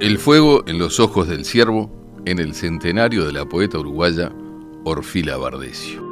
[0.00, 1.90] El fuego en los ojos del ciervo
[2.24, 4.32] en el centenario de la poeta uruguaya
[4.84, 6.09] Orfila Bardesio.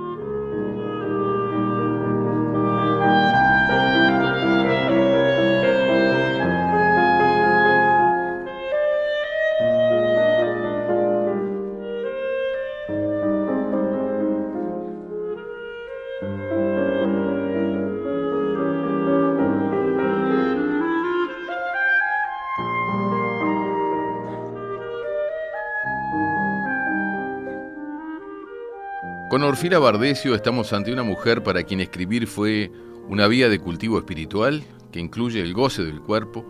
[29.58, 32.70] Con Orfila Bardesio estamos ante una mujer para quien escribir fue
[33.08, 34.62] una vía de cultivo espiritual
[34.92, 36.46] que incluye el goce del cuerpo,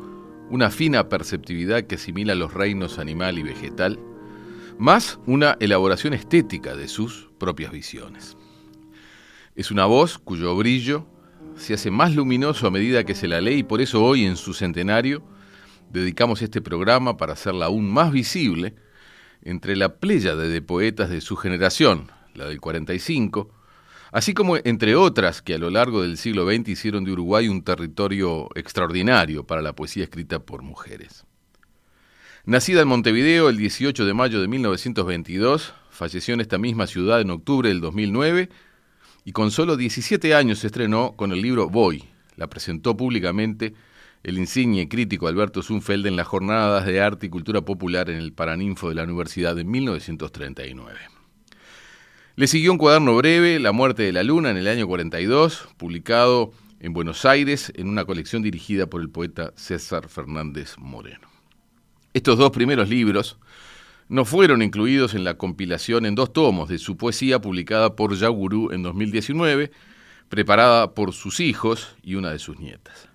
[0.51, 3.99] una fina perceptividad que asimila los reinos animal y vegetal,
[4.77, 8.37] más una elaboración estética de sus propias visiones.
[9.57, 11.07] Es una voz cuyo brillo
[11.57, 14.37] se hace más luminoso a medida que se la lee y por eso hoy en
[14.37, 15.23] su centenario
[15.91, 18.75] dedicamos este programa para hacerla aún más visible
[19.41, 23.51] entre la pléyade de poetas de su generación, la del 45,
[24.13, 27.63] así como entre otras que a lo largo del siglo XX hicieron de Uruguay un
[27.63, 31.25] territorio extraordinario para la poesía escrita por mujeres.
[32.45, 37.31] Nacida en Montevideo el 18 de mayo de 1922, falleció en esta misma ciudad en
[37.31, 38.49] octubre del 2009
[39.25, 42.05] y con solo 17 años se estrenó con el libro Voy.
[42.37, 43.75] La presentó públicamente
[44.23, 48.33] el insigne crítico Alberto Zunfeld en las Jornadas de Arte y Cultura Popular en el
[48.33, 51.18] Paraninfo de la Universidad en 1939.
[52.39, 56.53] Le siguió un cuaderno breve, La muerte de la luna, en el año 42, publicado
[56.79, 61.27] en Buenos Aires en una colección dirigida por el poeta César Fernández Moreno.
[62.15, 63.39] Estos dos primeros libros
[64.09, 68.71] no fueron incluidos en la compilación en dos tomos de su poesía publicada por Yagurú
[68.71, 69.73] en 2019,
[70.29, 73.09] preparada por sus hijos y una de sus nietas.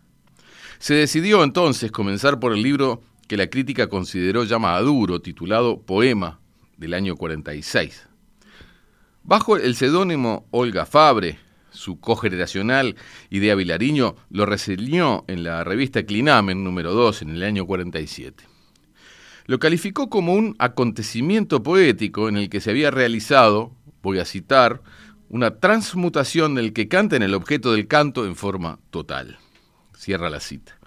[0.79, 6.41] Se decidió entonces comenzar por el libro que la crítica consideró ya maduro, titulado Poema,
[6.75, 8.09] del año 46.
[9.25, 11.39] Bajo el seudónimo Olga Fabre,
[11.71, 12.97] su cogeneracional
[13.29, 18.43] Idea Vilariño lo reseñó en la revista Clinamen número 2 en el año 47.
[19.45, 24.81] Lo calificó como un acontecimiento poético en el que se había realizado, voy a citar,
[25.29, 29.39] una transmutación del que canta en el objeto del canto en forma total.
[29.97, 30.77] Cierra la cita.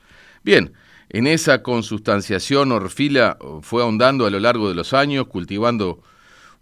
[0.44, 0.74] Bien,
[1.08, 6.02] en esa consustanciación Orfila fue ahondando a lo largo de los años, cultivando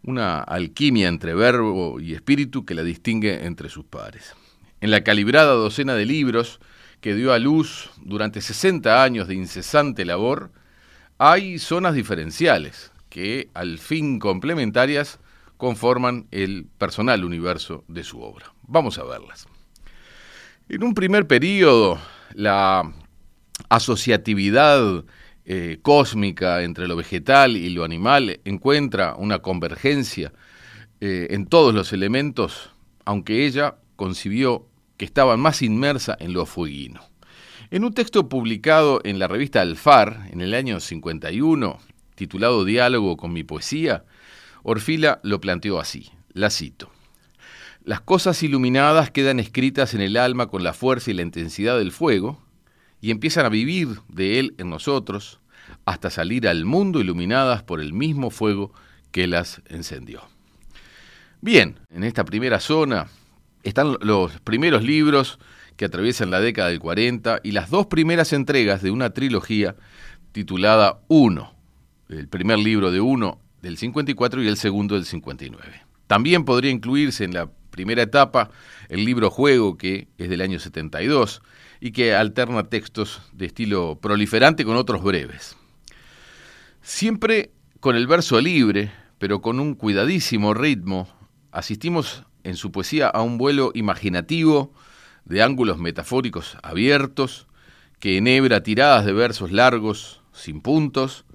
[0.05, 4.35] una alquimia entre verbo y espíritu que la distingue entre sus pares.
[4.81, 6.61] En la calibrada docena de libros
[7.01, 10.53] que dio a luz durante 60 años de incesante labor,
[11.19, 15.19] hay zonas diferenciales que, al fin complementarias,
[15.57, 18.53] conforman el personal universo de su obra.
[18.67, 19.47] Vamos a verlas.
[20.69, 21.99] En un primer periodo,
[22.35, 22.93] la
[23.69, 25.05] asociatividad
[25.47, 30.33] eh, cósmica entre lo vegetal y lo animal encuentra una convergencia
[31.01, 32.71] eh, en todos los elementos,
[33.05, 34.67] aunque ella concibió
[34.97, 37.03] que estaba más inmersa en lo fueguino.
[37.71, 41.79] En un texto publicado en la revista Alfar en el año 51,
[42.15, 44.05] titulado Diálogo con mi poesía,
[44.63, 46.91] Orfila lo planteó así, la cito.
[47.83, 51.93] Las cosas iluminadas quedan escritas en el alma con la fuerza y la intensidad del
[51.93, 52.41] fuego,
[53.05, 55.39] y empiezan a vivir de Él en nosotros
[55.85, 58.73] hasta salir al mundo iluminadas por el mismo fuego
[59.11, 60.23] que las encendió.
[61.43, 63.09] Bien, en esta primera zona
[63.63, 65.39] están los primeros libros
[65.77, 69.77] que atraviesan la década del 40 y las dos primeras entregas de una trilogía
[70.33, 71.55] titulada Uno,
[72.09, 75.83] el primer libro de Uno del 54 y el segundo del 59.
[76.07, 78.49] También podría incluirse en la primera etapa
[78.89, 81.43] el libro Juego, que es del año 72,
[81.85, 85.55] y que alterna textos de estilo proliferante con otros breves.
[86.81, 91.09] Siempre con el verso libre, pero con un cuidadísimo ritmo,
[91.53, 94.73] asistimos en su poesía a un vuelo imaginativo
[95.27, 97.49] de ángulos metafóricos abiertos,
[98.01, 101.27] que enhebra tiradas de versos largos, sin puntos,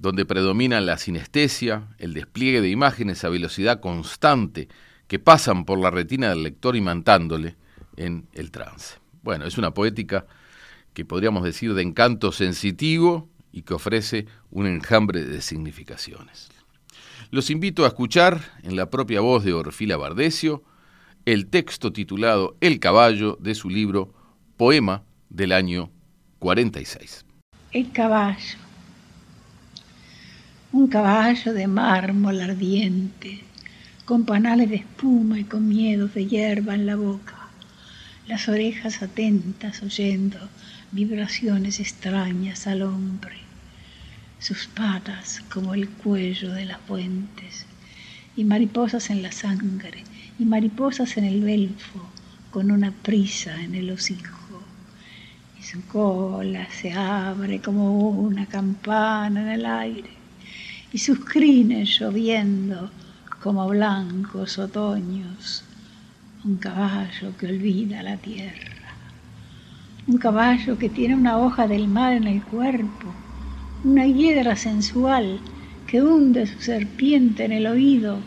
[0.00, 4.66] donde predominan la sinestesia, el despliegue de imágenes a velocidad constante
[5.06, 7.54] que pasan por la retina del lector imantándole
[7.96, 9.01] en el trance.
[9.22, 10.26] Bueno, es una poética
[10.94, 16.48] que podríamos decir de encanto sensitivo y que ofrece un enjambre de significaciones.
[17.30, 20.64] Los invito a escuchar, en la propia voz de Orfila Bardesio,
[21.24, 24.12] el texto titulado El caballo de su libro
[24.56, 25.90] Poema del año
[26.40, 27.24] 46.
[27.70, 28.58] El caballo.
[30.72, 33.40] Un caballo de mármol ardiente,
[34.04, 37.41] con panales de espuma y con miedos de hierba en la boca
[38.26, 40.38] las orejas atentas oyendo
[40.92, 43.36] vibraciones extrañas al hombre.
[44.38, 47.64] sus patas como el cuello de las fuentes,
[48.36, 50.02] y mariposas en la sangre,
[50.38, 52.10] y mariposas en el belfo,
[52.50, 54.62] con una prisa en el hocico.
[55.60, 60.10] Y su cola se abre como una campana en el aire,
[60.92, 62.90] y sus crines lloviendo
[63.40, 65.64] como blancos otoños.
[66.44, 68.96] Un caballo que olvida la tierra,
[70.08, 73.14] un caballo que tiene una hoja del mar en el cuerpo,
[73.84, 75.38] una hiedra sensual
[75.86, 78.18] que hunde su serpiente en el oído,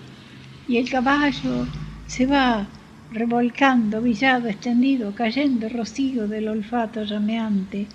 [0.65, 1.67] y el caballo
[2.07, 2.67] se va
[3.11, 7.87] revolcando, villado, extendido, cayendo rocío del olfato llameante.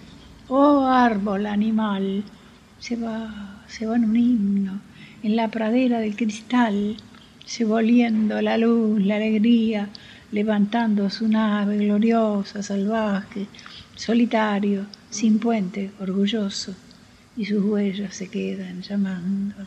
[0.49, 2.25] Oh árbol animal,
[2.79, 4.81] se va, se va en un himno,
[5.23, 6.97] en la pradera del cristal,
[7.47, 9.89] se volviendo la luz, la alegría,
[10.33, 13.47] levantando su nave gloriosa, salvaje,
[13.97, 16.75] solitario, sin puente, orgulloso,
[17.37, 19.67] y sus huellas se quedan llamándolo.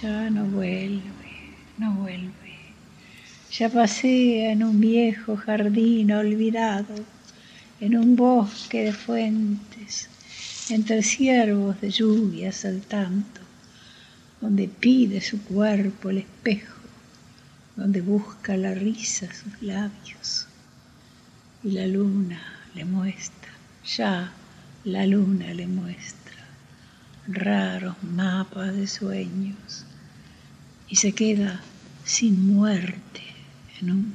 [0.00, 1.02] Ya no vuelve,
[1.78, 2.30] no vuelve.
[3.52, 6.94] Ya pasea en un viejo jardín olvidado,
[7.80, 10.08] en un bosque de fuentes,
[10.70, 13.40] entre ciervos de lluvia saltando,
[14.40, 16.79] donde pide su cuerpo el espejo,
[17.76, 20.46] donde busca la risa sus labios.
[21.62, 22.40] Y la luna
[22.74, 23.50] le muestra,
[23.84, 24.32] ya
[24.84, 26.20] la luna le muestra
[27.26, 29.84] raros mapas de sueños
[30.88, 31.60] y se queda
[32.04, 33.22] sin muerte
[33.80, 34.12] en un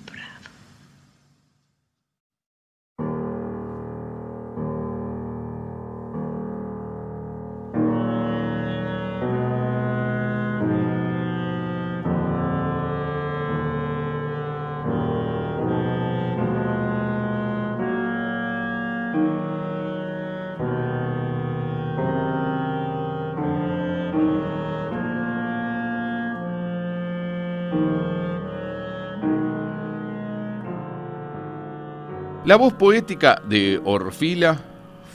[32.46, 34.62] La voz poética de Orfila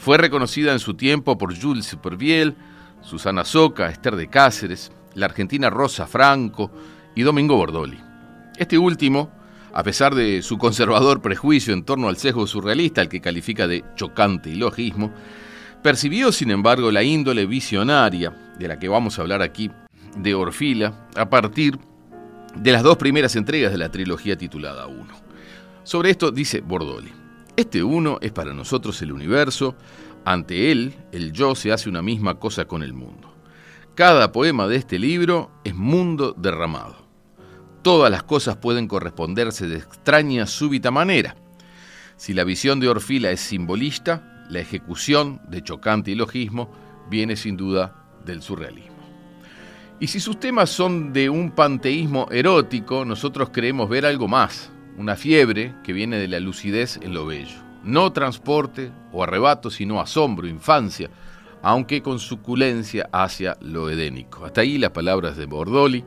[0.00, 2.56] fue reconocida en su tiempo por Jules Supervielle,
[3.02, 6.72] Susana Soca, Esther de Cáceres, la argentina Rosa Franco
[7.14, 8.00] y Domingo Bordoli.
[8.58, 9.30] Este último,
[9.72, 13.84] a pesar de su conservador prejuicio en torno al sesgo surrealista, al que califica de
[13.94, 15.12] chocante ilogismo,
[15.84, 19.70] percibió sin embargo la índole visionaria, de la que vamos a hablar aquí,
[20.16, 21.78] de Orfila, a partir
[22.56, 25.14] de las dos primeras entregas de la trilogía titulada Uno.
[25.84, 27.19] Sobre esto dice Bordoli.
[27.56, 29.76] Este uno es para nosotros el universo,
[30.24, 33.34] ante él el yo se hace una misma cosa con el mundo.
[33.94, 36.96] Cada poema de este libro es mundo derramado.
[37.82, 41.36] Todas las cosas pueden corresponderse de extraña súbita manera.
[42.16, 46.70] Si la visión de Orfila es simbolista, la ejecución de chocante ilogismo
[47.08, 48.96] viene sin duda del surrealismo.
[49.98, 54.70] Y si sus temas son de un panteísmo erótico, nosotros creemos ver algo más,
[55.00, 57.56] una fiebre que viene de la lucidez en lo bello.
[57.82, 61.08] No transporte o arrebato, sino asombro, infancia,
[61.62, 64.44] aunque con suculencia hacia lo edénico.
[64.44, 66.04] Hasta ahí las palabras de Bordoli.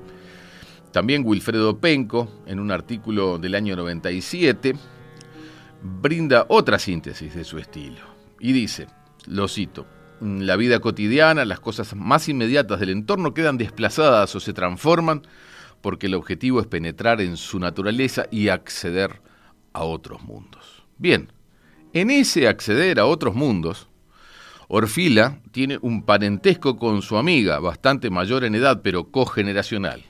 [0.91, 4.75] También Wilfredo Penco, en un artículo del año 97,
[5.81, 8.01] brinda otra síntesis de su estilo.
[8.39, 8.85] Y dice,
[9.25, 9.87] lo cito,
[10.21, 15.23] la vida cotidiana, las cosas más inmediatas del entorno quedan desplazadas o se transforman
[15.83, 19.21] porque el objetivo es penetrar en su naturaleza y acceder
[19.73, 20.85] a otros mundos.
[20.97, 21.33] Bien,
[21.91, 23.89] en ese acceder a otros mundos,
[24.69, 30.05] Orfila tiene un parentesco con su amiga, bastante mayor en edad, pero cogeneracional,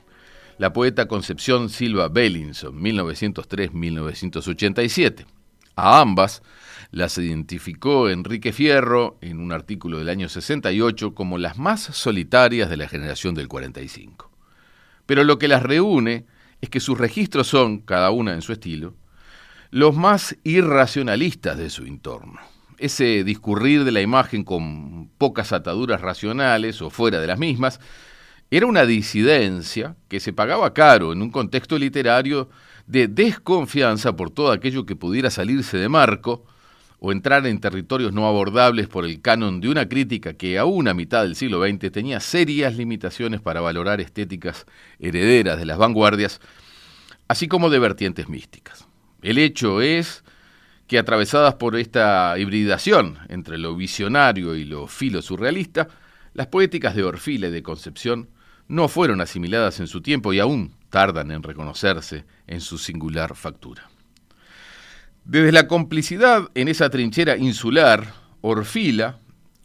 [0.58, 5.26] la poeta Concepción Silva Bellinson, 1903-1987.
[5.74, 6.44] A ambas
[6.92, 12.76] las identificó Enrique Fierro en un artículo del año 68 como las más solitarias de
[12.76, 14.33] la generación del 45.
[15.06, 16.26] Pero lo que las reúne
[16.60, 18.94] es que sus registros son, cada una en su estilo,
[19.70, 22.40] los más irracionalistas de su entorno.
[22.78, 27.80] Ese discurrir de la imagen con pocas ataduras racionales o fuera de las mismas,
[28.50, 32.48] era una disidencia que se pagaba caro en un contexto literario
[32.86, 36.44] de desconfianza por todo aquello que pudiera salirse de marco
[36.98, 40.94] o entrar en territorios no abordables por el canon de una crítica que aún a
[40.94, 44.66] mitad del siglo XX tenía serias limitaciones para valorar estéticas
[44.98, 46.40] herederas de las vanguardias,
[47.28, 48.86] así como de vertientes místicas.
[49.22, 50.24] El hecho es
[50.86, 55.88] que atravesadas por esta hibridación entre lo visionario y lo filo surrealista,
[56.34, 58.28] las poéticas de Orfila y de Concepción
[58.68, 63.88] no fueron asimiladas en su tiempo y aún tardan en reconocerse en su singular factura.
[65.24, 68.12] Desde la complicidad en esa trinchera insular,
[68.42, 69.20] Orfila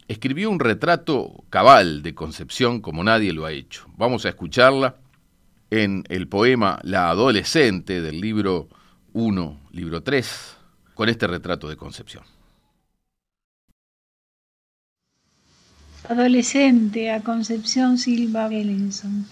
[0.07, 3.85] escribió un retrato cabal de Concepción como nadie lo ha hecho.
[3.97, 4.95] Vamos a escucharla
[5.69, 8.69] en el poema La adolescente del libro
[9.11, 10.55] 1, libro 3,
[10.93, 12.23] con este retrato de Concepción.
[16.07, 19.27] Adolescente a Concepción Silva Bellinson.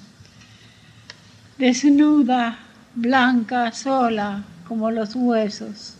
[1.57, 2.59] Desnuda,
[2.95, 5.96] blanca, sola, como los huesos.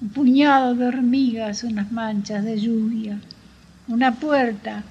[0.00, 3.18] Un puñado de hormigas, unas manchas de lluvia
[3.88, 4.82] una puerta,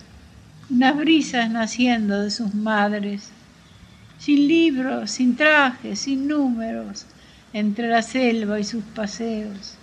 [0.69, 3.29] unas brisas naciendo de sus madres,
[4.17, 7.05] sin libros, sin trajes, sin números,
[7.51, 9.75] entre la selva y sus paseos,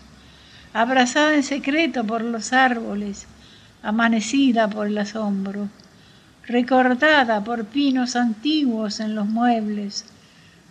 [0.72, 3.26] abrazada en secreto por los árboles,
[3.82, 5.68] amanecida por el asombro,
[6.46, 10.06] recortada por pinos antiguos en los muebles,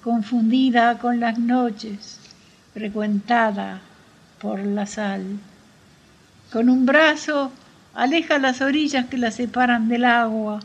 [0.04, 2.20] confundida con las noches,
[2.74, 3.82] frecuentada
[4.42, 5.40] por la sal.
[6.52, 7.52] Con un brazo
[7.94, 10.60] aleja las orillas que la separan del agua,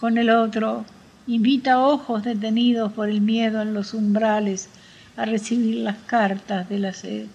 [0.00, 0.84] con el otro
[1.26, 4.68] invita ojos detenidos por el miedo en los umbrales
[5.16, 7.28] a recibir las cartas de la sed.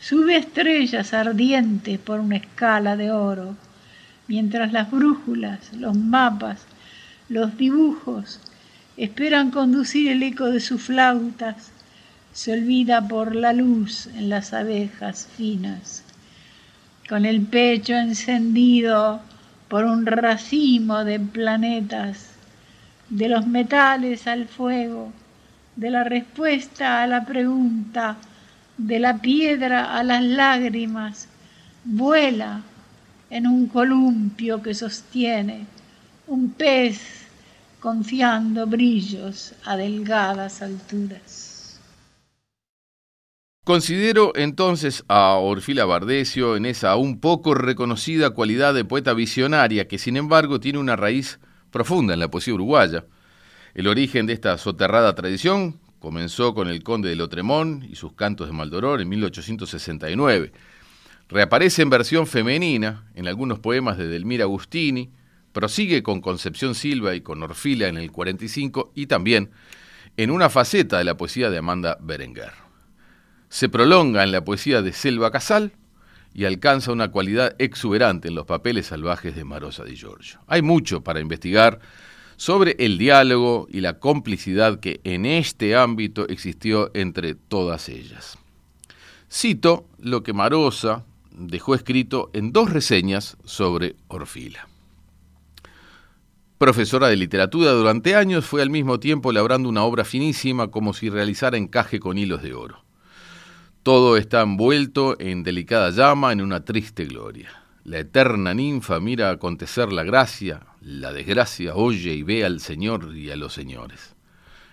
[0.00, 3.56] Sube estrellas ardientes por una escala de oro,
[4.26, 6.62] mientras las brújulas, los mapas,
[7.28, 8.40] los dibujos
[8.96, 11.70] esperan conducir el eco de sus flautas,
[12.38, 16.04] se olvida por la luz en las abejas finas
[17.08, 19.20] con el pecho encendido
[19.66, 22.28] por un racimo de planetas,
[23.08, 25.12] de los metales al fuego,
[25.74, 28.16] de la respuesta a la pregunta,
[28.76, 31.26] de la piedra a las lágrimas,
[31.82, 32.60] vuela
[33.30, 35.66] en un columpio que sostiene
[36.28, 37.00] un pez
[37.80, 41.47] confiando brillos a delgadas alturas.
[43.68, 49.98] Considero entonces a Orfila Bardecio en esa un poco reconocida cualidad de poeta visionaria que
[49.98, 51.38] sin embargo tiene una raíz
[51.70, 53.04] profunda en la poesía uruguaya.
[53.74, 58.46] El origen de esta soterrada tradición comenzó con el conde de Lotremón y sus cantos
[58.46, 60.50] de Maldoror en 1869.
[61.28, 65.10] Reaparece en versión femenina en algunos poemas de Delmira Agustini,
[65.52, 69.50] prosigue con Concepción Silva y con Orfila en el 45 y también
[70.16, 72.67] en una faceta de la poesía de Amanda Berenguer
[73.48, 75.72] se prolonga en la poesía de Selva Casal
[76.34, 80.40] y alcanza una cualidad exuberante en los papeles salvajes de Marosa di Giorgio.
[80.46, 81.80] Hay mucho para investigar
[82.36, 88.38] sobre el diálogo y la complicidad que en este ámbito existió entre todas ellas.
[89.30, 94.68] Cito lo que Marosa dejó escrito en dos reseñas sobre Orfila.
[96.58, 101.08] Profesora de literatura durante años, fue al mismo tiempo labrando una obra finísima como si
[101.08, 102.87] realizara encaje con hilos de oro.
[103.82, 107.50] Todo está envuelto en delicada llama, en una triste gloria.
[107.84, 113.30] La eterna ninfa mira acontecer la gracia, la desgracia oye y ve al Señor y
[113.30, 114.16] a los señores.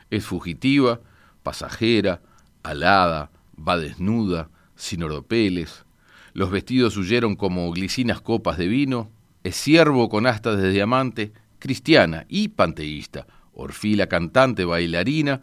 [0.10, 1.00] Es fugitiva,
[1.44, 2.22] pasajera,
[2.64, 5.86] alada, va desnuda, sin oropeles.
[6.34, 9.12] Los vestidos huyeron como glicinas copas de vino.
[9.44, 15.42] Es siervo con astas de diamante, cristiana y panteísta, orfila cantante, bailarina,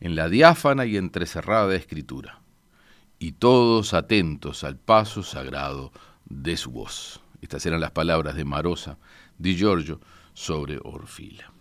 [0.00, 2.41] en la diáfana y entrecerrada escritura
[3.22, 5.92] y todos atentos al paso sagrado
[6.24, 7.20] de su voz.
[7.40, 8.98] Estas eran las palabras de Marosa
[9.38, 10.00] di Giorgio
[10.34, 11.52] sobre Orfila.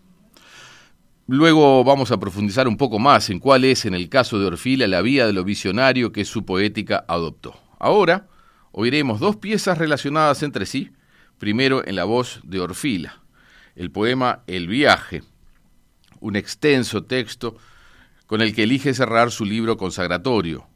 [1.28, 4.88] Luego vamos a profundizar un poco más en cuál es, en el caso de Orfila,
[4.88, 7.54] la vía de lo visionario que su poética adoptó.
[7.78, 8.28] Ahora
[8.72, 10.92] oiremos dos piezas relacionadas entre sí,
[11.38, 13.22] primero en la voz de Orfila,
[13.76, 15.22] el poema El viaje,
[16.22, 17.56] un extenso texto
[18.26, 20.71] con el que elige cerrar su libro consagratorio,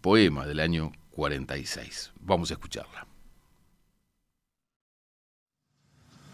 [0.00, 2.12] poema del año 46.
[2.20, 3.06] Vamos a escucharla.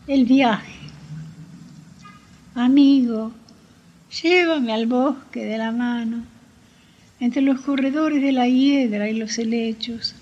[0.07, 0.79] El viaje.
[2.55, 3.33] Amigo,
[4.23, 6.25] llévame al bosque de la mano,
[7.21, 10.15] entre los corredores de la hiedra y los helechos.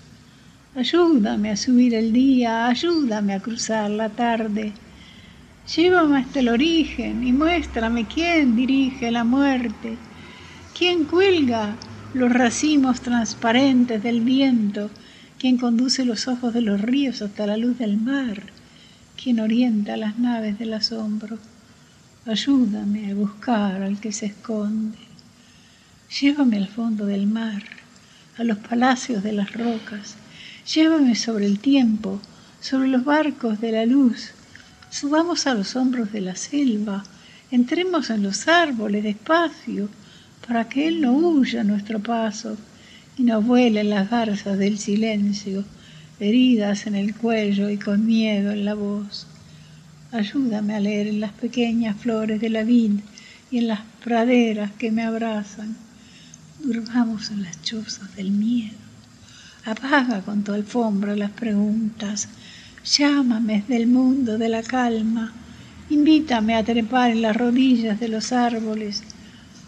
[0.75, 4.73] Ayúdame a subir el día, ayúdame a cruzar la tarde.
[5.73, 9.97] Llévame hasta el origen y muéstrame quién dirige la muerte,
[10.77, 11.75] quién cuelga
[12.15, 14.89] los racimos transparentes del viento,
[15.37, 18.41] quien conduce los ojos de los ríos hasta la luz del mar,
[19.21, 21.37] quien orienta las naves del asombro.
[22.25, 24.97] Ayúdame a buscar al que se esconde.
[26.21, 27.63] Llévame al fondo del mar,
[28.37, 30.15] a los palacios de las rocas.
[30.73, 32.21] Llévame sobre el tiempo,
[32.61, 34.29] sobre los barcos de la luz.
[34.89, 37.03] Subamos a los hombros de la selva,
[37.51, 39.89] entremos en los árboles despacio
[40.47, 42.57] para que Él no huya nuestro paso
[43.17, 45.63] y no vuele en las garzas del silencio
[46.19, 49.27] heridas en el cuello y con miedo en la voz.
[50.11, 52.99] Ayúdame a leer en las pequeñas flores de la vid
[53.51, 55.75] y en las praderas que me abrazan.
[56.63, 58.77] Durmamos en las chozas del miedo.
[59.65, 62.29] Apaga con tu alfombra las preguntas.
[62.85, 65.33] Llámame desde el mundo de la calma.
[65.89, 69.03] Invítame a trepar en las rodillas de los árboles,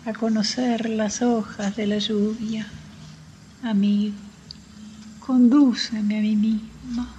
[0.08, 2.66] a conocer las hojas de la lluvia.
[3.62, 4.16] Amigo,
[5.20, 7.14] condúceme a mí misma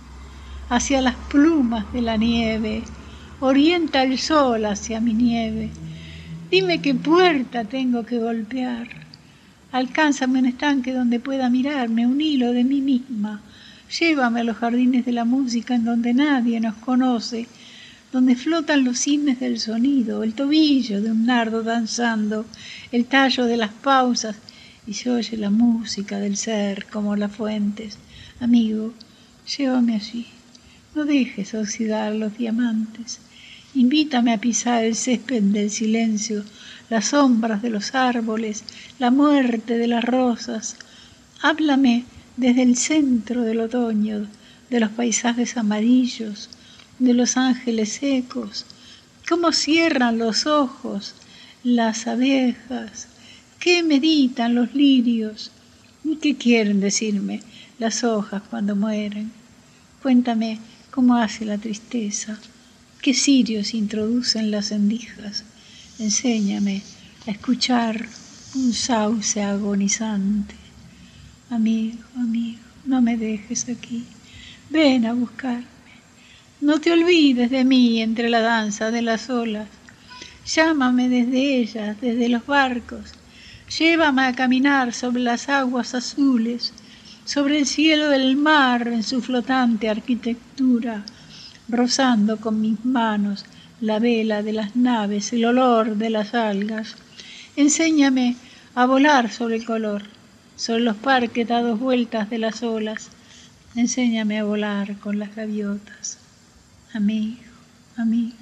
[0.70, 2.82] hacia las plumas de la nieve,
[3.40, 5.68] orienta el sol hacia mi nieve.
[6.50, 8.88] Dime qué puerta tengo que golpear.
[9.70, 13.42] Alcánzame un estanque donde pueda mirarme, un hilo de mí misma.
[14.00, 17.48] Llévame a los jardines de la música en donde nadie nos conoce,
[18.12, 22.46] donde flotan los cisnes del sonido, el tobillo de un nardo danzando,
[22.90, 24.36] el tallo de las pausas,
[24.86, 27.98] y se oye la música del ser como las fuentes.
[28.40, 28.94] Amigo,
[29.56, 30.26] llévame allí,
[30.94, 33.20] no dejes oxidar los diamantes.
[33.74, 36.42] Invítame a pisar el césped del silencio,
[36.88, 38.64] las sombras de los árboles,
[38.98, 40.76] la muerte de las rosas.
[41.42, 42.04] Háblame
[42.38, 44.26] desde el centro del otoño,
[44.70, 46.48] de los paisajes amarillos,
[46.98, 48.66] de los ángeles secos,
[49.28, 51.14] cómo cierran los ojos
[51.64, 53.08] las abejas,
[53.58, 55.50] qué meditan los lirios
[56.04, 57.42] y qué quieren decirme
[57.78, 59.32] las hojas cuando mueren.
[60.02, 60.58] Cuéntame
[60.90, 62.38] cómo hace la tristeza
[63.02, 65.44] ¿Qué sirios introducen las endijas?
[66.00, 66.82] Enséñame
[67.28, 68.08] a escuchar
[68.56, 70.56] un sauce agonizante.
[71.48, 74.04] Amigo, amigo, no me dejes aquí.
[74.68, 75.77] Ven a buscarme.
[76.60, 79.68] No te olvides de mí entre la danza de las olas.
[80.46, 83.12] Llámame desde ellas, desde los barcos.
[83.78, 86.72] Llévame a caminar sobre las aguas azules,
[87.24, 91.04] sobre el cielo del mar en su flotante arquitectura
[91.68, 93.44] rozando con mis manos
[93.80, 96.96] la vela de las naves, el olor de las algas.
[97.56, 98.36] Enséñame
[98.74, 100.02] a volar sobre el color,
[100.56, 103.10] sobre los parques dados vueltas de las olas.
[103.76, 106.27] Enséñame a volar con las gaviotas.
[106.94, 107.36] Amigo,
[107.98, 108.34] amigo,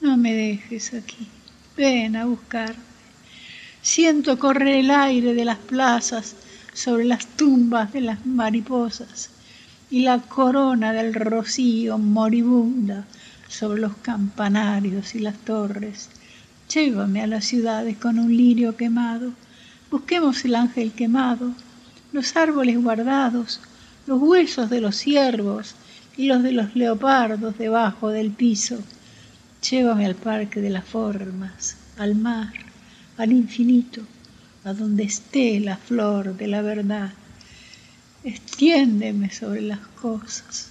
[0.00, 1.26] no me dejes aquí.
[1.76, 2.76] Ven a buscarme.
[3.82, 6.36] Siento correr el aire de las plazas
[6.72, 9.30] sobre las tumbas de las mariposas
[9.90, 13.04] y la corona del rocío moribunda
[13.48, 16.10] sobre los campanarios y las torres.
[16.72, 19.32] Llévame a las ciudades con un lirio quemado,
[19.90, 21.52] busquemos el ángel quemado,
[22.12, 23.60] los árboles guardados,
[24.06, 25.74] los huesos de los ciervos
[26.18, 28.78] y los de los leopardos debajo del piso.
[29.70, 32.52] Llévame al parque de las formas, al mar,
[33.16, 34.02] al infinito,
[34.64, 37.12] a donde esté la flor de la verdad
[38.24, 40.68] extiéndeme sobre las cosas.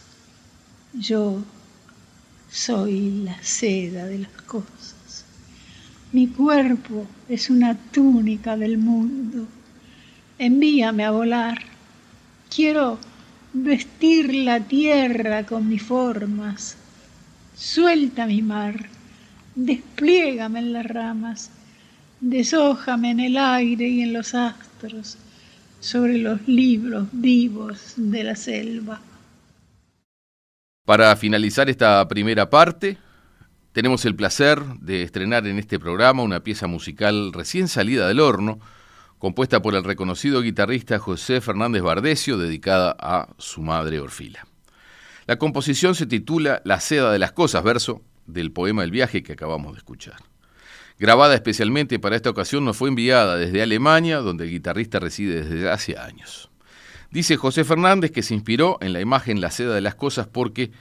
[0.94, 1.44] Yo
[2.52, 5.26] soy la seda de las cosas.
[6.12, 9.48] Mi cuerpo es una túnica del mundo.
[10.40, 11.60] Envíame a volar.
[12.54, 13.00] Quiero
[13.64, 16.78] vestir la tierra con mis formas.
[17.56, 18.88] Suelta mi mar,
[19.56, 21.50] despliégame en las ramas,
[22.20, 25.18] deshójame en el aire y en los astros
[25.80, 29.02] sobre los libros vivos de la selva.
[30.86, 32.98] Para finalizar esta primera parte,
[33.74, 38.60] tenemos el placer de estrenar en este programa una pieza musical recién salida del horno,
[39.20, 44.48] compuesta por el reconocido guitarrista José Fernández Bardesio, dedicada a su madre Orfila.
[45.26, 49.34] La composición se titula La seda de las cosas, verso del poema El viaje que
[49.34, 50.18] acabamos de escuchar
[51.00, 55.70] grabada especialmente para esta ocasión, nos fue enviada desde Alemania, donde el guitarrista reside desde
[55.70, 56.50] hace años.
[57.12, 60.72] Dice José Fernández que se inspiró en la imagen La seda de las cosas porque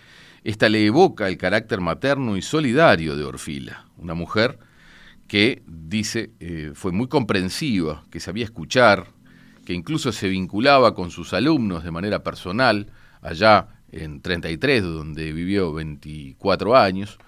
[0.43, 4.59] esta le evoca el carácter materno y solidario de Orfila, una mujer
[5.29, 9.09] que, dice, eh, fue muy comprensiva, que sabía escuchar,
[9.65, 12.87] que incluso se vinculaba con sus alumnos de manera personal,
[13.21, 17.19] allá en 33, donde vivió 24 años,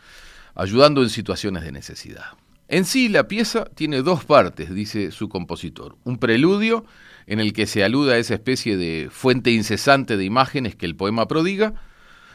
[0.54, 2.26] ayudando en situaciones de necesidad.
[2.68, 5.96] En sí, la pieza tiene dos partes, dice su compositor.
[6.04, 6.84] Un preludio,
[7.26, 10.96] en el que se aluda a esa especie de fuente incesante de imágenes que el
[10.96, 11.74] poema prodiga,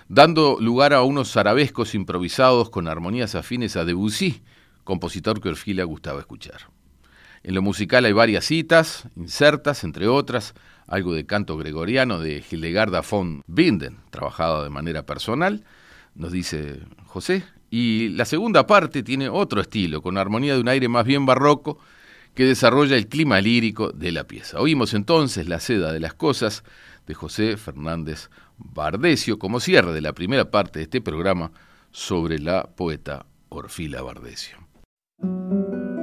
[0.07, 4.41] dando lugar a unos arabescos improvisados con armonías afines a Debussy,
[4.83, 6.69] compositor que Orfila gustaba escuchar.
[7.43, 10.53] En lo musical hay varias citas, insertas, entre otras,
[10.87, 15.63] algo de canto gregoriano de Hildegarda von Binden, trabajada de manera personal,
[16.15, 17.43] nos dice José.
[17.69, 21.79] Y la segunda parte tiene otro estilo, con armonía de un aire más bien barroco,
[22.33, 24.59] que desarrolla el clima lírico de la pieza.
[24.59, 26.63] Oímos entonces La seda de las cosas
[27.07, 31.51] de José Fernández Bardesio como cierre de la primera parte de este programa
[31.91, 34.62] sobre la poeta Orfila Bardesio.
[35.21, 36.02] Música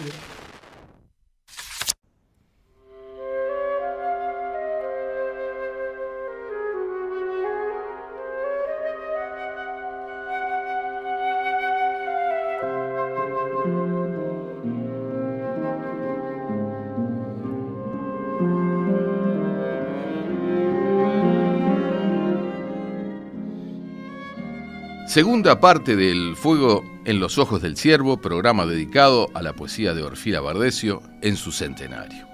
[25.11, 30.03] Segunda parte del Fuego en los Ojos del Ciervo, programa dedicado a la poesía de
[30.03, 32.25] Orfila Bardesio en su centenario.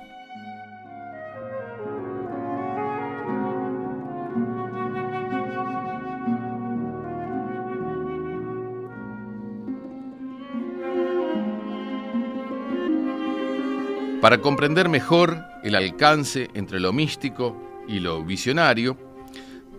[14.21, 19.06] Para comprender mejor el alcance entre lo místico y lo visionario,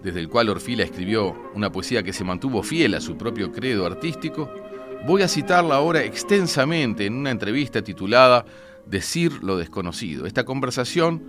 [0.02, 3.86] desde el cual Orfila escribió una poesía que se mantuvo fiel a su propio credo
[3.86, 4.50] artístico,
[5.06, 8.44] voy a citarla ahora extensamente en una entrevista titulada
[8.86, 10.24] Decir lo desconocido.
[10.24, 11.22] Esta conversación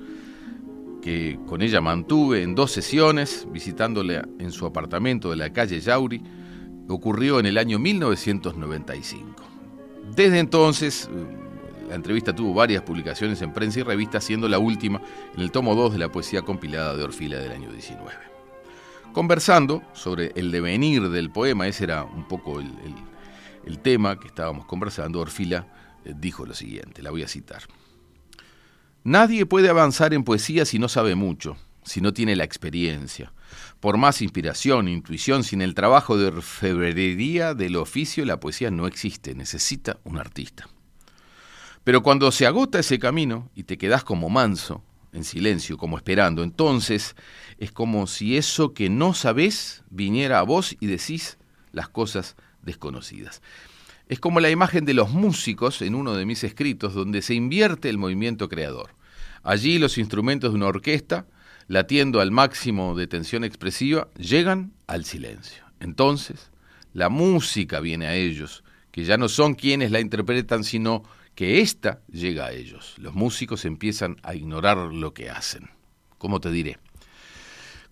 [1.01, 6.21] que con ella mantuve en dos sesiones, visitándole en su apartamento de la calle Yauri,
[6.87, 9.43] ocurrió en el año 1995.
[10.15, 11.09] Desde entonces,
[11.87, 15.01] la entrevista tuvo varias publicaciones en prensa y revista, siendo la última
[15.35, 18.28] en el tomo 2 de la poesía compilada de Orfila del año 19.
[19.13, 25.19] Conversando sobre el devenir del poema, ese era un poco el, tema que estábamos conversando,
[25.19, 25.67] Orfila
[26.05, 27.63] eh, dijo lo siguiente, la voy a citar.
[29.03, 33.33] Nadie puede avanzar en poesía si no sabe mucho, si no tiene la experiencia.
[33.79, 39.33] Por más inspiración, intuición, sin el trabajo de orfebrería del oficio, la poesía no existe,
[39.33, 40.67] necesita un artista.
[41.83, 46.43] Pero cuando se agota ese camino y te quedas como manso, en silencio, como esperando,
[46.43, 47.15] entonces
[47.57, 51.37] es como si eso que no sabés viniera a vos y decís
[51.71, 53.41] las cosas desconocidas.
[54.07, 57.89] Es como la imagen de los músicos en uno de mis escritos, donde se invierte
[57.89, 58.95] el movimiento creador.
[59.43, 61.27] Allí los instrumentos de una orquesta,
[61.67, 65.63] latiendo al máximo de tensión expresiva, llegan al silencio.
[65.79, 66.49] Entonces,
[66.93, 71.03] la música viene a ellos, que ya no son quienes la interpretan, sino
[71.39, 72.95] que ésta llega a ellos.
[72.97, 75.69] Los músicos empiezan a ignorar lo que hacen.
[76.17, 76.79] ¿Cómo te diré?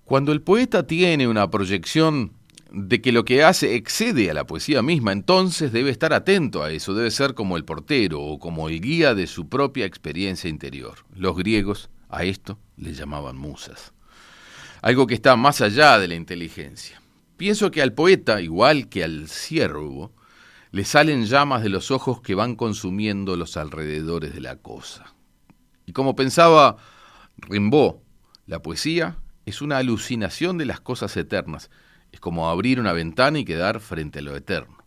[0.04, 2.34] Cuando el poeta tiene una proyección
[2.74, 6.72] de que lo que hace excede a la poesía misma, entonces debe estar atento a
[6.72, 11.06] eso, debe ser como el portero o como el guía de su propia experiencia interior.
[11.16, 13.94] Los griegos a esto le llamaban musas.
[14.82, 17.02] Algo que está más allá de la inteligencia.
[17.38, 20.12] Pienso que al poeta, igual que al ciervo,
[20.72, 25.14] le salen llamas de los ojos que van consumiendo los alrededores de la cosa.
[25.86, 26.78] Y como pensaba
[27.38, 27.96] Rimbaud,
[28.46, 31.70] la poesía es una alucinación de las cosas eternas.
[32.12, 34.78] Es como abrir una ventana y quedar frente a lo eterno.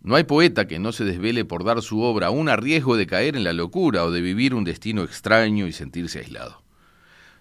[0.00, 3.06] No hay poeta que no se desvele por dar su obra aún a riesgo de
[3.06, 6.62] caer en la locura o de vivir un destino extraño y sentirse aislado.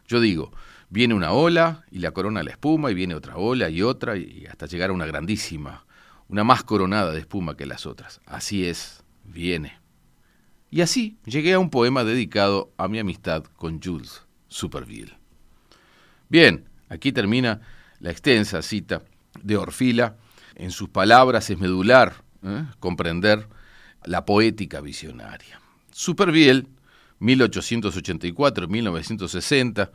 [0.07, 0.51] Yo digo,
[0.89, 4.47] viene una ola y la corona la espuma y viene otra ola y otra y
[4.49, 5.86] hasta llegar a una grandísima
[6.29, 8.21] una más coronada de espuma que las otras.
[8.25, 9.79] Así es, viene.
[10.69, 15.17] Y así llegué a un poema dedicado a mi amistad con Jules Superville.
[16.29, 17.61] Bien, aquí termina
[17.99, 19.01] la extensa cita
[19.41, 20.17] de Orfila.
[20.55, 22.65] En sus palabras es medular ¿eh?
[22.79, 23.47] comprender
[24.03, 25.61] la poética visionaria.
[25.91, 26.67] Superville,
[27.19, 29.89] 1884-1960,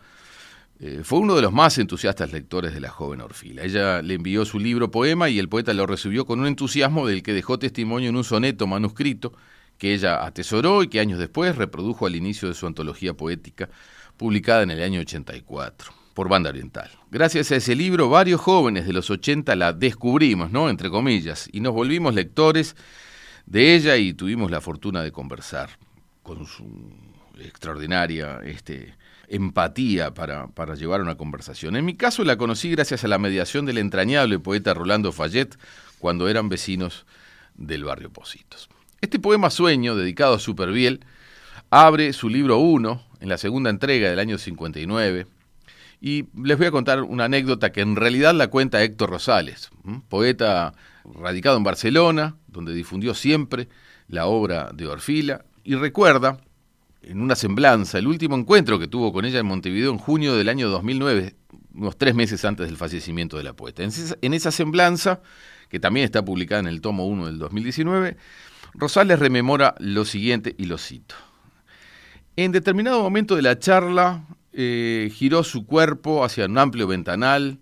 [0.81, 3.63] eh, fue uno de los más entusiastas lectores de la joven Orfila.
[3.63, 7.23] Ella le envió su libro poema y el poeta lo recibió con un entusiasmo del
[7.23, 9.33] que dejó testimonio en un soneto manuscrito
[9.79, 13.69] que ella atesoró y que años después reprodujo al inicio de su antología poética,
[14.17, 16.91] publicada en el año 84 por Banda Oriental.
[17.11, 20.69] Gracias a ese libro, varios jóvenes de los 80 la descubrimos, ¿no?
[20.69, 22.77] Entre comillas, y nos volvimos lectores
[23.47, 25.71] de ella y tuvimos la fortuna de conversar
[26.23, 26.65] con su
[27.39, 28.95] extraordinaria este,
[29.33, 31.75] empatía para, para llevar una conversación.
[31.75, 35.57] En mi caso la conocí gracias a la mediación del entrañable poeta Rolando Fayette
[35.99, 37.07] cuando eran vecinos
[37.55, 38.69] del barrio Positos.
[39.01, 41.01] Este poema Sueño, dedicado a Superviel,
[41.71, 45.27] abre su libro 1 en la segunda entrega del año 59
[46.03, 49.71] y les voy a contar una anécdota que en realidad la cuenta Héctor Rosales,
[50.09, 53.69] poeta radicado en Barcelona, donde difundió siempre
[54.09, 56.39] la obra de Orfila, y recuerda
[57.03, 60.49] en una semblanza, el último encuentro que tuvo con ella en Montevideo en junio del
[60.49, 61.35] año 2009,
[61.75, 63.83] unos tres meses antes del fallecimiento de la poeta.
[63.83, 65.21] En esa, semblanza,
[65.69, 68.17] que también está publicada en el tomo 1 del 2019,
[68.75, 71.15] Rosales rememora lo siguiente y lo cito.
[72.37, 77.59] En determinado momento de la charla, eh, giró su cuerpo hacia un amplio ventanal,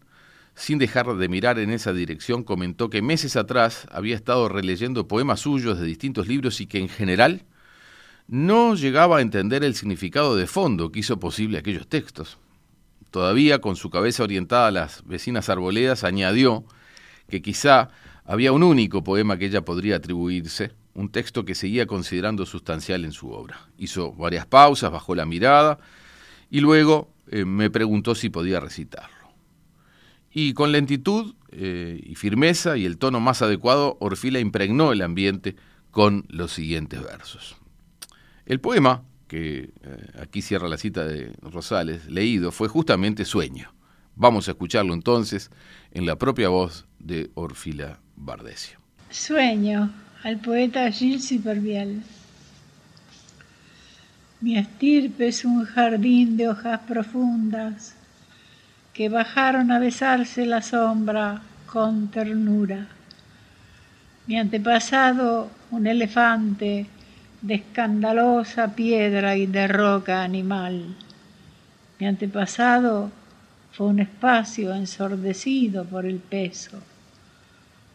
[0.55, 5.41] sin dejar de mirar en esa dirección, comentó que meses atrás había estado releyendo poemas
[5.41, 7.45] suyos de distintos libros y que en general
[8.31, 12.39] no llegaba a entender el significado de fondo que hizo posible aquellos textos.
[13.11, 16.65] Todavía con su cabeza orientada a las vecinas arboledas, añadió
[17.29, 17.91] que quizá
[18.25, 23.11] había un único poema que ella podría atribuirse, un texto que seguía considerando sustancial en
[23.11, 23.69] su obra.
[23.79, 25.81] Hizo varias pausas, bajó la mirada
[26.51, 29.33] y luego eh, me preguntó si podía recitarlo.
[30.33, 35.57] Y con lentitud eh, y firmeza y el tono más adecuado, Orfila impregnó el ambiente
[35.91, 37.60] con los siguientes versos.
[38.51, 43.73] El poema, que eh, aquí cierra la cita de Rosales, leído, fue justamente Sueño.
[44.17, 45.53] Vamos a escucharlo entonces
[45.93, 48.81] en la propia voz de Orfila Bardesio.
[49.09, 49.93] Sueño
[50.25, 52.03] al poeta Gilles Superviel.
[54.41, 57.95] Mi estirpe es un jardín de hojas profundas
[58.93, 62.89] que bajaron a besarse la sombra con ternura.
[64.27, 66.89] Mi antepasado, un elefante
[67.43, 70.95] de escandalosa piedra y de roca animal.
[71.99, 73.11] Mi antepasado
[73.73, 76.81] fue un espacio ensordecido por el peso.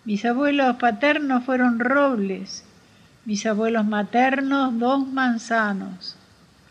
[0.03, 2.63] Mis abuelos paternos fueron robles,
[3.25, 6.15] mis abuelos maternos dos manzanos.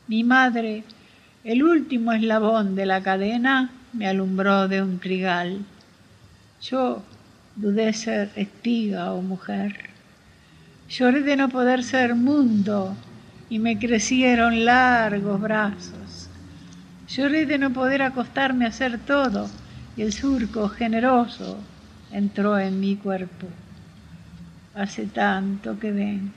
[0.07, 0.85] Mi madre,
[1.43, 5.61] el último eslabón de la cadena, me alumbró de un trigal.
[6.63, 7.03] Yo
[7.57, 9.94] dudé ser espiga o mujer.
[10.89, 12.97] Lloré de no poder ser mundo
[13.49, 16.29] y me crecieron largos brazos.
[17.09, 19.49] Lloré de no poder acostarme a hacer todo
[19.97, 21.59] y el surco generoso
[22.13, 23.47] entró en mi cuerpo.
[24.75, 26.33] Hace tanto que vengo,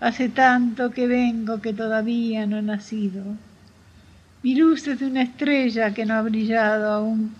[0.00, 3.24] hace tanto que vengo que todavía no he nacido.
[4.42, 7.34] Mi luz es de una estrella que no ha brillado aún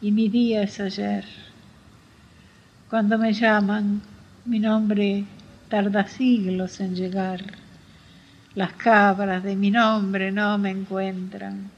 [0.00, 1.24] y mi día es ayer.
[2.90, 4.02] Cuando me llaman,
[4.44, 5.24] mi nombre
[5.68, 7.40] tarda siglos en llegar.
[8.54, 11.70] Las cabras de mi nombre no me encuentran.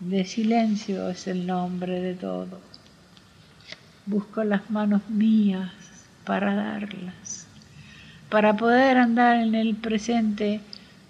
[0.00, 2.60] De silencio es el nombre de todo.
[4.06, 5.72] Busco las manos mías
[6.24, 7.46] para darlas.
[8.28, 10.60] Para poder andar en el presente,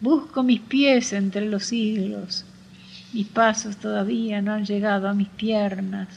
[0.00, 2.44] busco mis pies entre los siglos
[3.10, 6.08] mis pasos todavía no han llegado a mis piernas.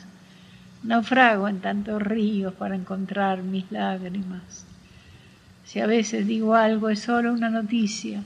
[0.83, 4.65] Naufrago en tantos ríos para encontrar mis lágrimas.
[5.71, 8.25] Si a veces digo algo es solo una noticia.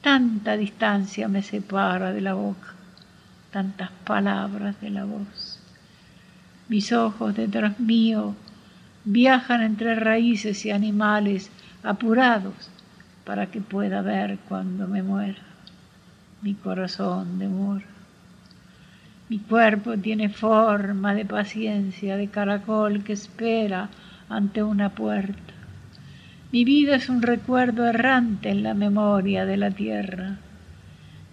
[0.00, 2.74] Tanta distancia me separa de la boca,
[3.52, 5.60] tantas palabras de la voz.
[6.68, 8.34] Mis ojos detrás mío
[9.04, 11.52] viajan entre raíces y animales
[11.84, 12.68] apurados
[13.24, 15.38] para que pueda ver cuando me muera.
[16.40, 17.86] Mi corazón demora.
[19.28, 23.88] Mi cuerpo tiene forma de paciencia, de caracol que espera
[24.28, 25.61] ante una puerta.
[26.52, 30.36] Mi vida es un recuerdo errante en la memoria de la tierra.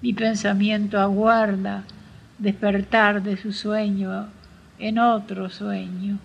[0.02, 1.84] Mi pensamiento aguarda
[2.38, 4.28] despertar de su sueño
[4.78, 6.20] en otro sueño.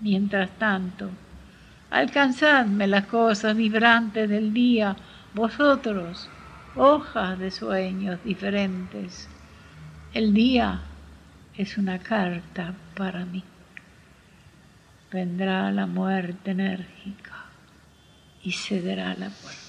[0.00, 1.10] Mientras tanto,
[1.90, 4.96] alcanzadme las cosas vibrantes del día,
[5.32, 6.28] vosotros,
[6.74, 9.28] hojas de sueños diferentes.
[10.12, 10.80] El día
[11.56, 13.44] es una carta para mí.
[15.12, 17.27] Vendrá la muerte enérgica
[18.48, 19.67] y cederá la puerta.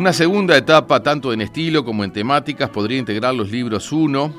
[0.00, 4.34] Una segunda etapa, tanto en estilo como en temáticas, podría integrar los libros 1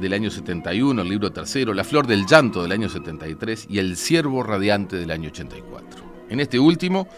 [0.00, 3.98] del año 71, el libro tercero, La Flor del Llanto del año 73 y El
[3.98, 6.02] Ciervo Radiante del año 84.
[6.30, 7.08] En este último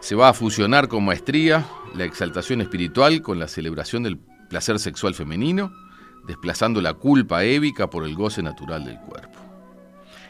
[0.00, 4.16] se va a fusionar con maestría la exaltación espiritual con la celebración del
[4.48, 5.70] placer sexual femenino,
[6.26, 9.38] desplazando la culpa évica por el goce natural del cuerpo.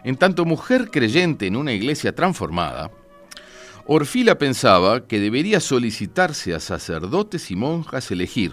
[0.02, 2.90] En tanto mujer creyente en una iglesia transformada,
[3.90, 8.52] Orfila pensaba que debería solicitarse a sacerdotes y monjas elegir,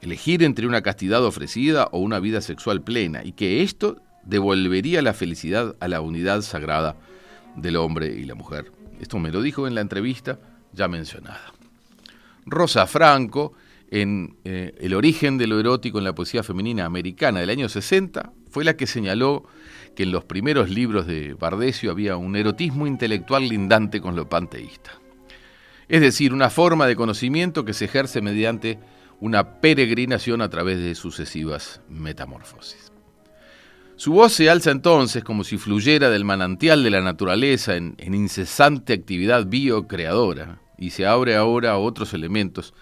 [0.00, 5.14] elegir entre una castidad ofrecida o una vida sexual plena, y que esto devolvería la
[5.14, 6.96] felicidad a la unidad sagrada
[7.54, 8.72] del hombre y la mujer.
[9.00, 10.40] Esto me lo dijo en la entrevista
[10.72, 11.52] ya mencionada.
[12.44, 13.52] Rosa Franco,
[13.88, 18.32] en eh, El origen de lo erótico en la poesía femenina americana del año 60,
[18.50, 19.44] fue la que señaló
[19.98, 24.92] que en los primeros libros de Bardesio había un erotismo intelectual lindante con lo panteísta.
[25.88, 28.78] Es decir, una forma de conocimiento que se ejerce mediante
[29.18, 32.92] una peregrinación a través de sucesivas metamorfosis.
[33.96, 38.14] Su voz se alza entonces como si fluyera del manantial de la naturaleza en, en
[38.14, 42.72] incesante actividad biocreadora y se abre ahora a otros elementos.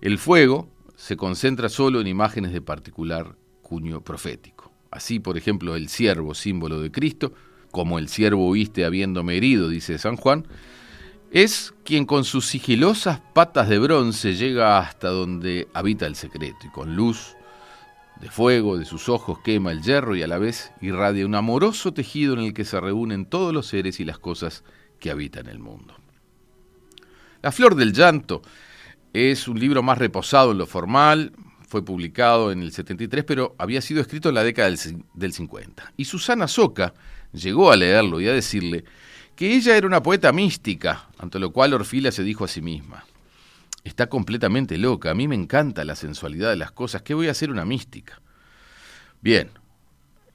[0.00, 4.61] El fuego se concentra solo en imágenes de particular cuño profético.
[4.92, 7.32] Así, por ejemplo, el siervo, símbolo de Cristo,
[7.70, 10.46] como el siervo oíste habiéndome herido, dice San Juan,
[11.30, 16.68] es quien con sus sigilosas patas de bronce llega hasta donde habita el secreto y
[16.68, 17.34] con luz
[18.20, 21.94] de fuego de sus ojos quema el hierro y a la vez irradia un amoroso
[21.94, 24.62] tejido en el que se reúnen todos los seres y las cosas
[25.00, 25.96] que habitan el mundo.
[27.40, 28.42] La Flor del Llanto
[29.14, 31.32] es un libro más reposado en lo formal,
[31.72, 34.68] fue publicado en el 73, pero había sido escrito en la década
[35.14, 35.94] del, 50.
[35.96, 36.92] Y Susana Soca
[37.32, 38.84] llegó a leerlo y a decirle
[39.34, 43.06] que ella era una poeta mística, ante lo cual Orfila se dijo a sí misma,
[43.84, 47.30] está completamente loca, a mí me encanta la sensualidad de las cosas, ¿qué voy a
[47.30, 48.20] hacer una mística?
[49.22, 49.48] Bien,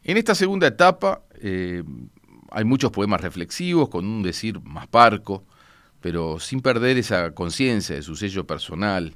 [0.03, 1.83] en esta segunda etapa eh,
[2.49, 5.45] hay muchos poemas reflexivos, con un decir más parco,
[6.01, 9.13] pero sin perder esa conciencia de su sello personal.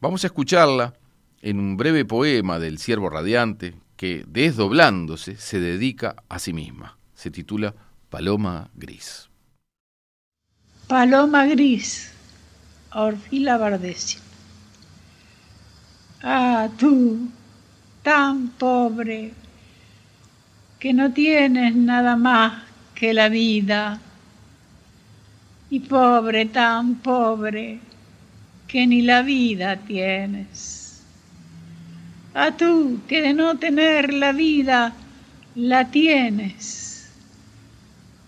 [0.00, 0.94] Vamos a escucharla
[1.42, 6.98] en un breve poema del Siervo Radiante que, desdoblándose, se dedica a sí misma.
[7.14, 7.74] Se titula
[8.10, 9.28] Paloma Gris.
[10.86, 12.12] Paloma Gris,
[12.94, 14.18] Orfila Bardesi.
[16.22, 17.28] Ah, tú,
[18.02, 19.32] tan pobre,
[20.78, 22.62] que no tienes nada más
[22.94, 24.00] que la vida
[25.70, 27.80] y pobre, tan pobre,
[28.66, 30.77] que ni la vida tienes.
[32.34, 34.94] A tú, que de no tener la vida,
[35.54, 37.10] la tienes.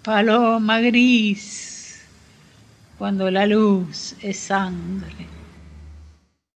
[0.02, 2.00] Paloma gris,
[2.98, 5.26] cuando la luz es sangre.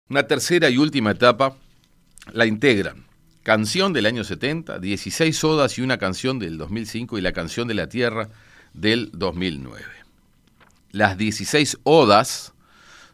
[0.08, 1.56] Una tercera y última etapa
[2.32, 3.04] la integran.
[3.42, 7.74] Canción del año 70, 16 odas y una canción del 2005 y la canción de
[7.74, 8.28] la Tierra
[8.74, 9.82] del 2009.
[10.92, 12.52] Las 16 odas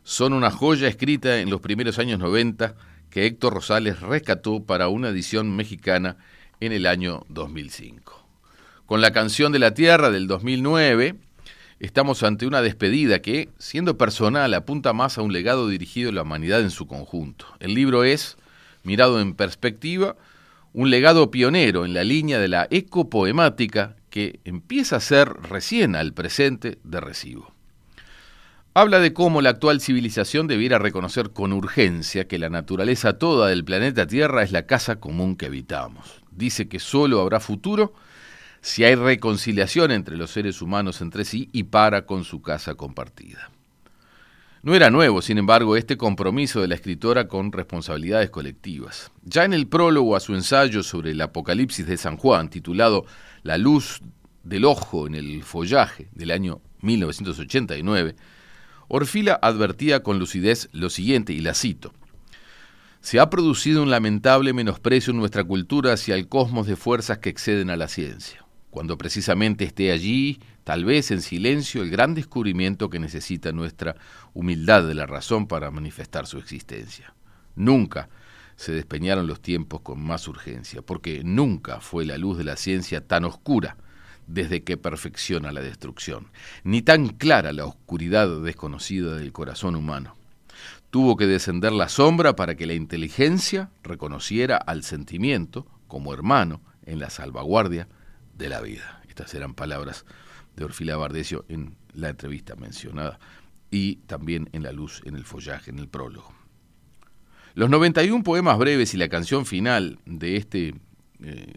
[0.03, 2.75] son una joya escrita en los primeros años 90
[3.17, 6.19] que Héctor Rosales rescató para una edición mexicana
[6.61, 8.23] en el año 2005.
[8.85, 11.15] Con la canción de la Tierra del 2009,
[11.81, 16.25] estamos ante una despedida que, siendo personal, apunta más a un legado dirigido a la
[16.25, 17.47] humanidad en su conjunto.
[17.59, 18.37] El libro es,
[18.83, 20.17] mirado en perspectiva,
[20.75, 26.13] un legado pionero en la línea de la ecopoemática que empieza a ser recién al
[26.13, 27.56] presente de recibo.
[28.79, 33.65] Habla de cómo la actual civilización debiera reconocer con urgencia que la naturaleza toda del
[33.65, 36.21] planeta Tierra es la casa común que habitamos.
[36.31, 37.95] Dice que solo habrá futuro
[38.61, 43.51] si hay reconciliación entre los seres humanos entre sí y para con su casa compartida.
[44.63, 49.11] No era nuevo, sin embargo, este compromiso de la escritora con responsabilidades colectivas.
[49.23, 53.07] Ya en el prólogo a su ensayo sobre el Apocalipsis de San Juan, titulado
[53.43, 54.03] La luz
[54.45, 58.17] del ojo en el follaje del año 1989,
[58.89, 61.93] Orfila advertía con lucidez lo siguiente, y la cito.
[63.01, 67.31] Se ha producido un lamentable menosprecio en nuestra cultura hacia el cosmos de fuerzas que
[67.31, 72.91] exceden a la ciencia, cuando precisamente esté allí, tal vez en silencio, el gran descubrimiento
[72.91, 73.97] que necesita nuestra
[74.35, 77.15] humildad de la razón para manifestar su existencia.
[77.55, 78.09] Nunca
[78.57, 83.07] se despeñaron los tiempos con más urgencia, porque nunca fue la luz de la ciencia
[83.07, 83.77] tan oscura
[84.27, 86.29] desde que perfecciona la destrucción,
[86.65, 90.17] ni tan clara la oscuridad desconocida del corazón humano.
[90.91, 96.99] Tuvo que descender la sombra para que la inteligencia reconociera al sentimiento como hermano en
[96.99, 97.89] la salvaguardia
[98.35, 99.03] de la vida.
[99.09, 100.05] Estas eran palabras
[100.57, 103.19] de Orfila Bardesio en la entrevista mencionada
[103.71, 106.33] y también en La luz en el follaje, en el prólogo.
[107.55, 110.75] Los 91 poemas breves y la canción final de este
[111.23, 111.55] eh,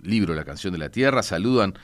[0.00, 1.74] libro, La canción de la tierra, saludan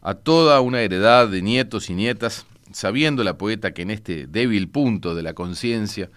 [0.00, 4.68] a toda una heredad de nietos y nietas, sabiendo la poeta que en este débil
[4.68, 6.10] punto de la conciencia,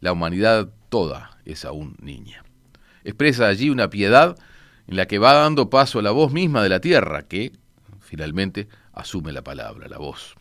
[0.00, 2.44] la humanidad toda es aún niña.
[3.04, 4.36] Expresa allí una piedad
[4.86, 7.52] en la que va dando paso a la voz misma de la tierra, que
[8.00, 10.34] finalmente asume la palabra, la voz.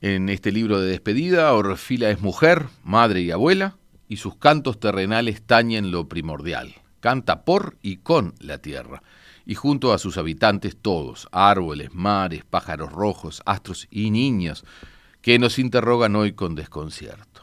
[0.00, 3.76] En este libro de despedida, Orfila es mujer, madre y abuela,
[4.08, 6.74] y sus cantos terrenales tañen lo primordial.
[7.00, 9.02] Canta por y con la tierra
[9.46, 14.64] y junto a sus habitantes todos, árboles, mares, pájaros rojos, astros y niños,
[15.20, 17.34] que nos interrogan hoy con desconcierto.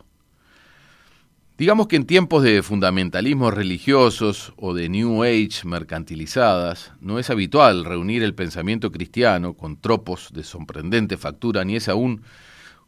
[1.57, 7.85] Digamos que en tiempos de fundamentalismos religiosos o de New Age mercantilizadas, no es habitual
[7.85, 12.23] reunir el pensamiento cristiano con tropos de sorprendente factura, ni es aún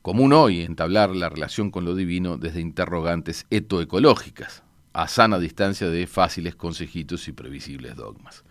[0.01, 4.63] común hoy entablar la relación con lo divino desde interrogantes etoecológicas.
[4.95, 8.43] a sana distancia de fáciles consejitos y previsibles dogmas.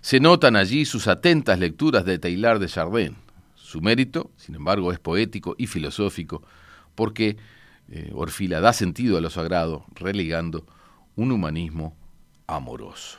[0.00, 3.16] Se notan allí sus atentas lecturas de Taylor de Chardin.
[3.54, 6.42] Su mérito, sin embargo, es poético y filosófico,
[6.94, 7.36] porque
[7.88, 10.66] eh, Orfila da sentido a lo sagrado, relegando
[11.16, 11.96] un humanismo
[12.46, 13.18] amoroso.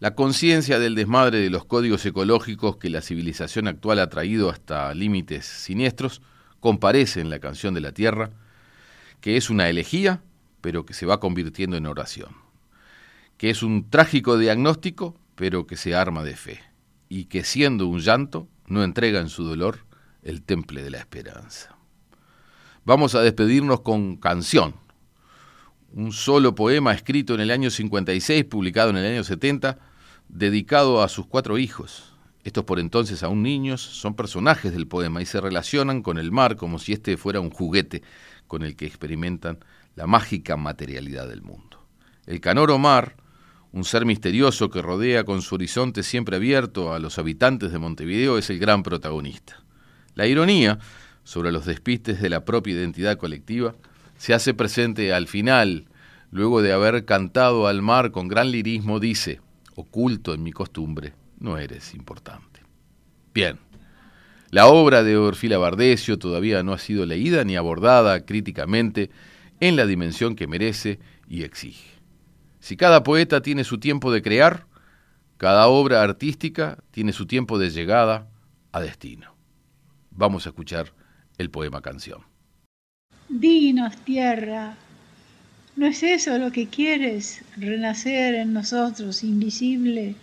[0.00, 4.94] La conciencia del desmadre de los códigos ecológicos que la civilización actual ha traído hasta
[4.94, 6.22] límites siniestros
[6.58, 8.30] comparece en la canción de la Tierra,
[9.20, 10.22] que es una elegía,
[10.62, 12.30] pero que se va convirtiendo en oración,
[13.40, 16.60] que es un trágico diagnóstico, pero que se arma de fe,
[17.08, 19.86] y que siendo un llanto, no entrega en su dolor
[20.22, 21.74] el temple de la esperanza.
[22.84, 24.74] Vamos a despedirnos con canción,
[25.94, 29.78] un solo poema escrito en el año 56, publicado en el año 70,
[30.28, 32.12] dedicado a sus cuatro hijos.
[32.44, 36.56] Estos por entonces aún niños son personajes del poema y se relacionan con el mar
[36.56, 38.02] como si este fuera un juguete
[38.46, 39.60] con el que experimentan
[39.94, 41.86] la mágica materialidad del mundo.
[42.26, 43.16] El canoro mar,
[43.72, 48.38] un ser misterioso que rodea con su horizonte siempre abierto a los habitantes de Montevideo,
[48.38, 49.62] es el gran protagonista.
[50.14, 50.78] La ironía
[51.22, 53.74] sobre los despistes de la propia identidad colectiva
[54.18, 55.86] se hace presente al final,
[56.30, 59.40] luego de haber cantado al mar con gran lirismo, dice,
[59.76, 62.60] oculto en mi costumbre, no eres importante.
[63.32, 63.58] Bien,
[64.50, 69.10] la obra de Orfila Bardesio todavía no ha sido leída ni abordada críticamente
[69.60, 70.98] en la dimensión que merece
[71.28, 71.99] y exige.
[72.60, 74.66] Si cada poeta tiene su tiempo de crear,
[75.36, 78.28] cada obra artística tiene su tiempo de llegada
[78.72, 79.34] a destino.
[80.10, 80.92] Vamos a escuchar
[81.38, 82.22] el poema canción.
[83.28, 84.76] Dinos, tierra,
[85.76, 90.14] ¿No es eso lo que quieres, renacer en nosotros invisible?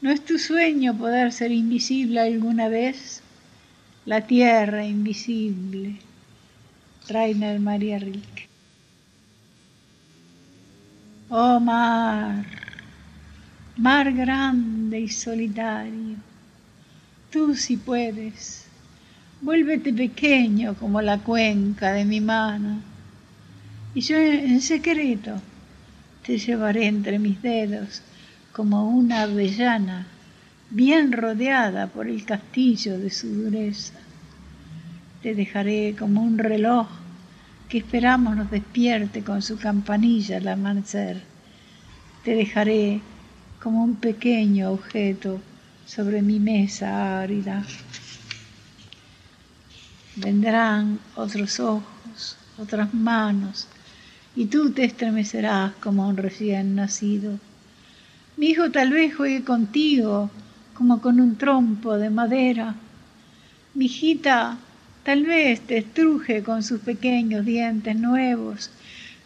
[0.00, 3.20] ¿No es tu sueño poder ser invisible alguna vez?
[4.06, 5.96] La tierra invisible.
[7.08, 8.48] Rainer María Rilke.
[11.36, 12.44] Oh mar,
[13.76, 16.14] mar grande y solitario,
[17.32, 18.68] tú si puedes,
[19.40, 22.78] vuélvete pequeño como la cuenca de mi mano
[23.96, 25.40] y yo en secreto
[26.24, 28.02] te llevaré entre mis dedos
[28.52, 30.06] como una avellana
[30.70, 33.98] bien rodeada por el castillo de su dureza.
[35.20, 36.86] Te dejaré como un reloj
[37.68, 41.22] que esperamos nos despierte con su campanilla al amanecer.
[42.24, 43.00] Te dejaré
[43.62, 45.40] como un pequeño objeto
[45.86, 47.64] sobre mi mesa árida.
[50.16, 53.66] Vendrán otros ojos, otras manos,
[54.36, 57.38] y tú te estremecerás como un recién nacido.
[58.36, 60.30] Mi hijo tal vez juegue contigo
[60.74, 62.74] como con un trompo de madera.
[63.74, 64.58] Mi hijita
[65.04, 68.70] tal vez te estruje con sus pequeños dientes nuevos,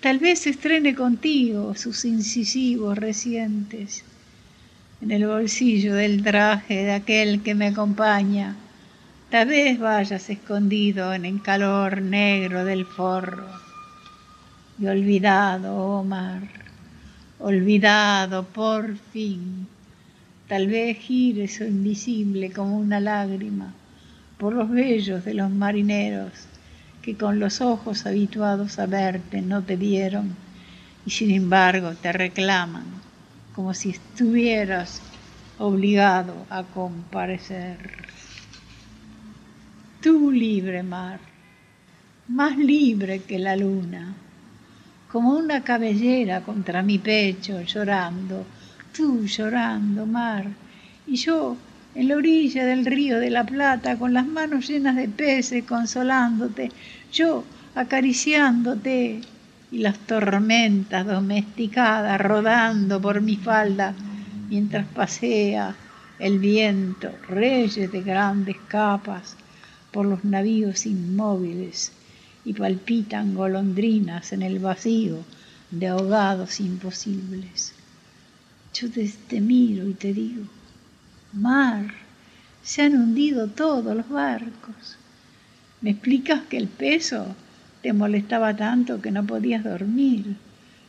[0.01, 4.05] tal vez estrene contigo sus incisivos recientes.
[5.01, 8.57] En el bolsillo del traje de aquel que me acompaña,
[9.31, 13.47] tal vez vayas escondido en el calor negro del forro
[14.81, 16.43] y olvidado, Omar,
[17.39, 19.69] olvidado por fin.
[20.49, 23.73] Tal vez gires invisible como una lágrima
[24.39, 26.33] por los vellos de los marineros
[27.03, 30.35] que con los ojos habituados a verte no te vieron
[31.05, 32.85] y sin embargo te reclaman
[33.55, 35.03] como si estuvieras
[35.59, 38.07] obligado a comparecer.
[40.01, 41.19] Tú libre mar,
[42.29, 44.15] más libre que la luna
[45.11, 48.45] como una cabellera contra mi pecho, llorando,
[48.95, 50.47] tú llorando, mar,
[51.07, 51.57] y yo
[51.99, 56.71] en la orilla del río de la Plata, con las manos llenas de peces, consolándote,
[57.13, 57.45] yo
[57.75, 59.21] acariciándote,
[59.73, 63.95] y las tormentas domesticadas rodando por mi falda,
[64.49, 65.75] mientras pasea
[66.21, 69.37] el viento, reyes de grandes capas,
[69.91, 71.91] por los navíos inmóviles
[72.45, 75.25] y palpitan golondrinas en el vacío
[75.73, 77.75] de ahogados imposibles.
[78.73, 80.45] Yo te, miro y te digo,
[81.33, 81.87] mar,
[82.63, 84.97] se han hundido todos los barcos.
[85.81, 87.35] ¿Me explicas que el peso
[87.83, 90.37] te molestaba tanto que no podías dormir?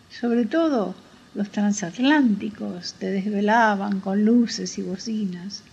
[0.10, 0.96] Sobre todo
[1.36, 5.64] los transatlánticos te desvelaban con luces y bocinas.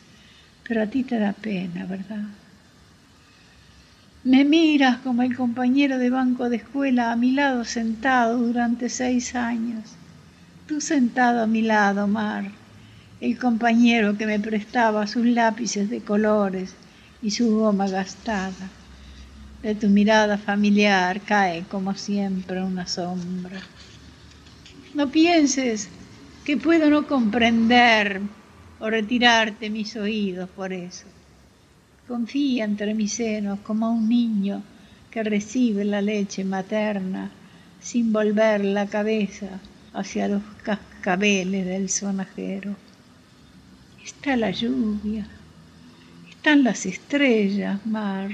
[0.67, 2.25] Pero a ti te da pena, ¿verdad?
[4.25, 9.37] Me miras como el compañero de banco de escuela a mi lado sentado durante seis
[9.37, 9.85] años.
[10.67, 12.51] Tú sentado a mi lado, Mar,
[13.21, 16.75] el compañero que me prestaba sus lápices de colores
[17.23, 18.71] y su goma gastada.
[19.63, 23.63] De tu mirada familiar cae como siempre una sombra.
[24.95, 25.89] No pienses
[26.45, 28.21] que puedo no comprender
[28.81, 31.07] o retirarte mis oídos por eso.
[32.07, 34.63] Confía entre mis senos como un niño
[35.11, 37.31] que recibe la leche materna
[37.81, 39.61] sin volver la cabeza
[39.93, 42.86] hacia los cascabeles del sonajero.
[44.07, 45.27] Está la lluvia,
[46.31, 48.31] están las estrellas, mar.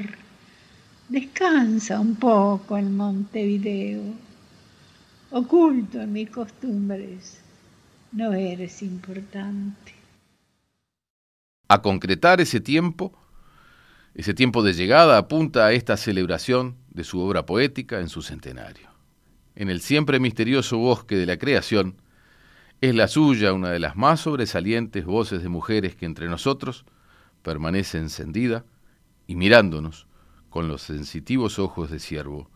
[1.08, 4.02] Descansa un poco en Montevideo
[5.32, 7.40] oculto en mis costumbres,
[8.12, 9.94] no eres importante.
[11.68, 13.18] A concretar ese tiempo,
[14.14, 18.90] ese tiempo de llegada apunta a esta celebración de su obra poética en su centenario.
[19.54, 21.96] En el siempre misterioso bosque de la creación,
[22.82, 26.84] es la suya una de las más sobresalientes voces de mujeres que entre nosotros
[27.42, 28.64] permanece encendida
[29.28, 30.08] y mirándonos
[30.50, 32.50] con los sensitivos ojos de siervo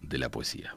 [0.00, 0.76] de la poesía.